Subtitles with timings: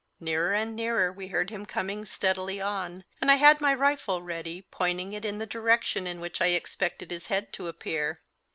[0.19, 4.63] Nearer and nearer we heard him coming steadily on, and I had my rifle ready,
[4.71, 8.19] pointing it in the direction in which I expected his head to appear.